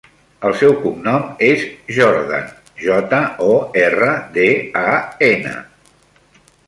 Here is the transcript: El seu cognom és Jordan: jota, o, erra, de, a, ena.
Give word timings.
El 0.47 0.53
seu 0.61 0.71
cognom 0.85 1.27
és 1.47 1.65
Jordan: 1.97 2.49
jota, 2.85 3.19
o, 3.49 3.53
erra, 3.83 4.11
de, 4.39 4.47
a, 4.85 4.89
ena. 5.33 5.53